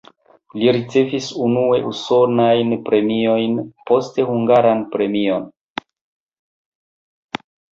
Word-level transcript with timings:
Li 0.59 0.69
ricevis 0.75 1.25
unue 1.47 1.77
usonajn 1.89 2.73
premiojn, 2.87 3.61
poste 3.91 4.27
hungaran 4.31 4.83
premion. 4.97 5.49